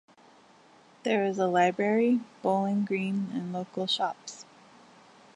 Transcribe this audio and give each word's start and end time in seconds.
There 1.03 1.23
is 1.25 1.37
a 1.37 1.45
library, 1.45 2.21
bowling 2.41 2.85
green 2.85 3.29
and 3.35 3.53
local 3.53 3.85
shops. 3.85 4.45